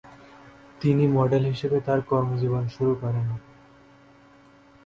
তিনি 0.81 1.03
মডেল 1.07 1.43
হিসেবে 1.45 1.77
তার 1.81 1.99
কর্মজীবন 2.01 2.63
শুরু 2.67 2.93
করেন। 2.95 3.27